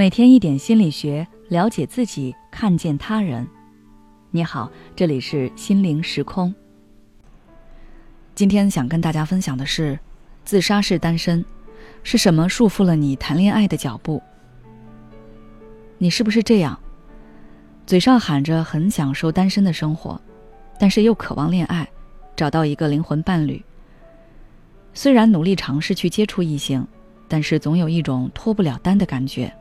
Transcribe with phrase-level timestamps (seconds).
[0.00, 3.46] 每天一点心理学，了解自己，看见他人。
[4.30, 6.54] 你好，这里是心灵时空。
[8.34, 9.98] 今天想跟大家分享的是，
[10.42, 11.44] 自杀式单身
[12.02, 14.22] 是什么束缚了你谈恋爱的脚步？
[15.98, 16.80] 你是不是这样？
[17.84, 20.18] 嘴上喊着很享受单身的生活，
[20.78, 21.86] 但是又渴望恋爱，
[22.34, 23.62] 找到一个灵魂伴侣。
[24.94, 26.88] 虽然努力尝试去接触异性，
[27.28, 29.54] 但是总有一种脱不了单的感觉。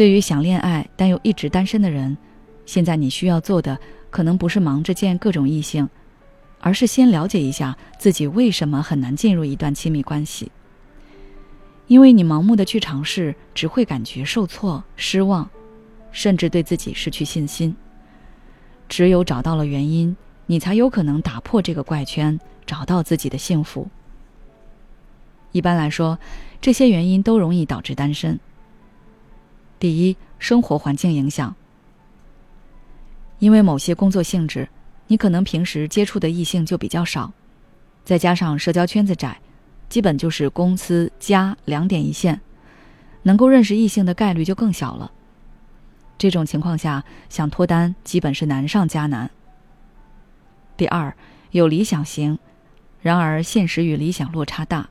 [0.00, 2.16] 对于想恋爱但又一直单身的人，
[2.64, 5.86] 现在你需要做的可能不是忙着见各种异性，
[6.58, 10.50] 而是先了解一下自己为什么很难进入一段亲密关系。
[11.86, 15.50] 因为你盲目的去尝试，只会感觉受挫、失望，
[16.12, 17.76] 甚至对自己失去信心。
[18.88, 23.86] 只有找到了原因，你才有可能打破这个怪圈，找到自己的幸福。
[25.52, 26.18] 一般来说，
[26.58, 28.40] 这些原因都容易导致单身。
[29.80, 31.56] 第一，生活环境影响。
[33.38, 34.68] 因为某些工作性质，
[35.06, 37.32] 你可能平时接触的异性就比较少，
[38.04, 39.40] 再加上社交圈子窄，
[39.88, 42.42] 基本就是公司家两点一线，
[43.22, 45.10] 能够认识异性的概率就更小了。
[46.18, 49.30] 这种情况下，想脱单基本是难上加难。
[50.76, 51.16] 第二，
[51.52, 52.38] 有理想型，
[53.00, 54.90] 然而现实与理想落差大。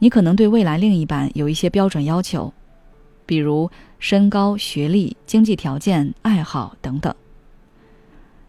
[0.00, 2.52] 你可能对未来另一半有一些标准要求。
[3.26, 7.14] 比如身高、学历、经济条件、爱好等等。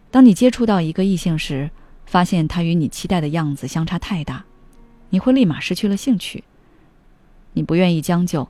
[0.10, 1.70] 当你接触到一个异性时，
[2.06, 4.46] 发现他与你期待的样子相差太大，
[5.10, 6.44] 你会立马失去了兴趣。
[7.54, 8.48] 你不愿意将就，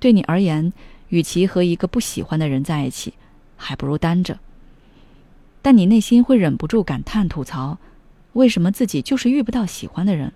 [0.00, 0.72] 对你而言，
[1.10, 3.14] 与其和一个不喜欢的人在一起，
[3.56, 4.38] 还不如单着。
[5.62, 7.78] 但你内心会忍不住感叹吐槽：
[8.32, 10.32] 为什么自己就是遇不到喜欢的人？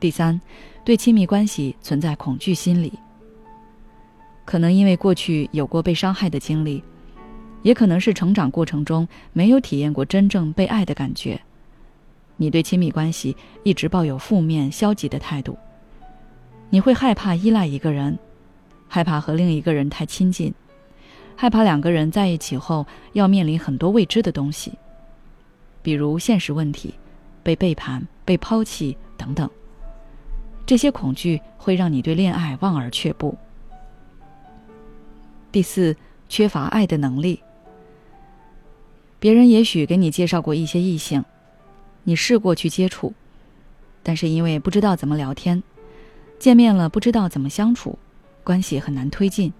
[0.00, 0.40] 第三，
[0.84, 2.92] 对亲密关系存在恐惧心理。
[4.44, 6.82] 可能因为过去有过被伤害的经历，
[7.62, 11.40] 也可能是成长过程中没有体验过真正被爱的感觉。
[12.36, 15.58] 你对亲密关系一直抱有负面、消极的态度。
[16.70, 18.16] 你会害怕依赖一个人，
[18.86, 20.54] 害怕和另一个人太亲近，
[21.34, 24.72] 害怕两个人在一起后要面临很多未知的东西，
[25.82, 26.94] 比如现实问题、
[27.42, 29.50] 被背叛、被抛弃等等。
[30.68, 33.34] 这些恐惧会让你对恋爱望而却步。
[35.50, 35.96] 第四，
[36.28, 37.40] 缺乏爱的能力。
[39.18, 41.24] 别人也许给你介绍过一些异性，
[42.02, 43.14] 你试过去接触，
[44.02, 45.62] 但是因为不知道怎么聊天，
[46.38, 47.98] 见面了不知道怎么相处，
[48.44, 49.50] 关系很难推进，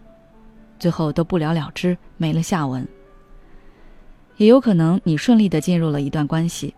[0.79, 2.87] 最后都不了了之，没了下文。
[4.37, 6.75] 也有可能你顺利的进入了一段关系，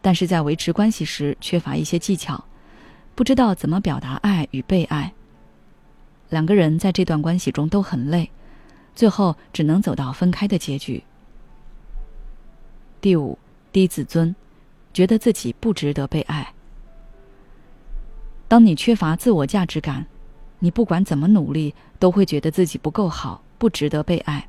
[0.00, 2.42] 但是在维持关系时缺乏一些技巧。
[3.14, 5.12] 不知道怎么表达爱与被爱，
[6.30, 8.30] 两个人在这段关系中都很累，
[8.94, 11.02] 最后只能走到分开的结局。
[13.00, 13.38] 第五，
[13.70, 14.34] 低自尊，
[14.94, 16.54] 觉得自己不值得被爱。
[18.48, 20.06] 当你缺乏自我价值感，
[20.58, 24.48] 你不管怎么努力，都会觉得自己不够好，不值得被爱。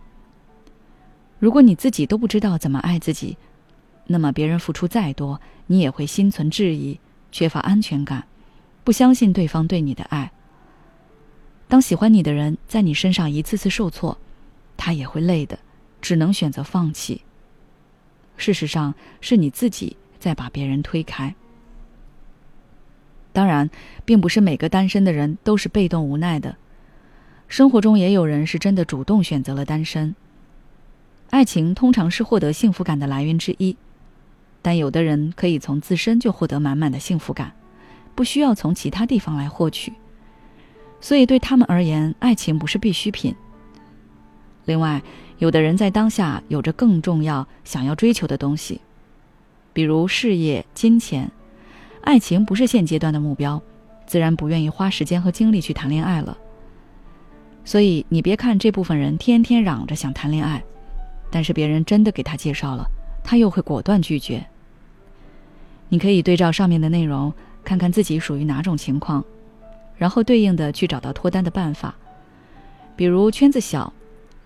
[1.39, 3.37] 如果你自己都不知道怎么爱自己，
[4.07, 6.99] 那么别人付出再多，你也会心存质疑，
[7.31, 8.25] 缺乏安全感。
[8.83, 10.31] 不相信对方对你的爱。
[11.67, 14.17] 当喜欢你的人在你身上一次次受挫，
[14.77, 15.57] 他也会累的，
[16.01, 17.21] 只能选择放弃。
[18.37, 21.33] 事实上，是你自己在把别人推开。
[23.31, 23.69] 当然，
[24.05, 26.57] 并不是每个单身的人都是被动无奈的，
[27.47, 30.15] 生活中也有人是真的主动选择了单身。
[31.31, 33.75] 爱情通常是获得幸福感的来源之一，
[34.61, 37.53] 但有的人可以从自身就获得满满的幸福感。
[38.15, 39.93] 不需要从其他地方来获取，
[41.01, 43.35] 所以对他们而言，爱情不是必需品。
[44.65, 45.01] 另外，
[45.39, 48.79] 有的人在当下有着更重要想要追求的东西，
[49.73, 51.29] 比如事业、金钱，
[52.01, 53.61] 爱情不是现阶段的目标，
[54.05, 56.37] 自然不愿意花时间和精力去谈恋爱了。
[57.65, 60.63] 所以，你别看这部分人天天嚷着想谈恋爱，
[61.31, 62.85] 但是别人真的给他介绍了，
[63.23, 64.45] 他又会果断拒绝。
[65.89, 67.33] 你可以对照上面的内容。
[67.63, 69.23] 看看自己属于哪种情况，
[69.97, 71.95] 然后对应的去找到脱单的办法。
[72.95, 73.91] 比如圈子小，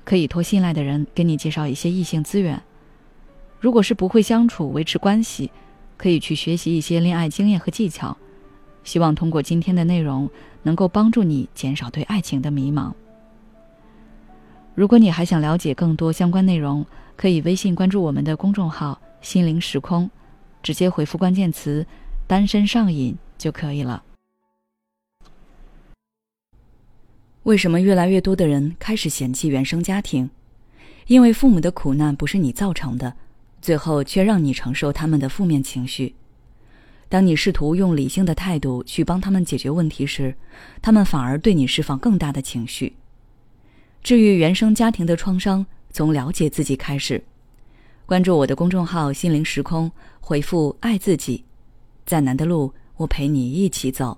[0.06, 2.58] 可以托信赖的人给你介绍一些异性资源；
[3.60, 5.52] 如果是不会相处、维持关系，
[5.98, 8.16] 可以去学习一些恋爱经验和技巧。
[8.84, 10.30] 希望通过今天的内容，
[10.64, 12.94] 能够帮助你减少对爱情的迷茫。
[14.76, 16.86] 如果你还想了解更多相关内容，
[17.18, 20.10] 可以微信关注我们的公众号“心灵时空”，
[20.64, 21.86] 直接回复关键词。
[22.28, 24.04] 单身上瘾就可以了。
[27.44, 30.30] 为什么越来越多的人开始嫌弃原生家庭？
[31.08, 33.14] 因为父母的苦难不是你造成的，
[33.62, 36.14] 最后却让你承受他们的负面情绪。
[37.08, 40.36] 当你试图用理性的态度去帮他们解决问题时，
[40.82, 42.98] 他们反而对你释放更大的情绪。
[44.04, 47.24] 治愈原生家庭的创伤，从了解自己开始。
[48.06, 49.90] 关注我的公众号“心灵时空”，
[50.20, 51.46] 回复“爱自己”，
[52.08, 54.18] 再难的路，我陪你一起走。